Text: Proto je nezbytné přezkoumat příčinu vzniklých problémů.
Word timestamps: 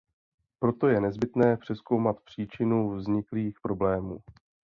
Proto 0.61 0.87
je 0.87 1.01
nezbytné 1.01 1.57
přezkoumat 1.57 2.21
příčinu 2.23 2.89
vzniklých 2.95 3.59
problémů. 3.63 4.17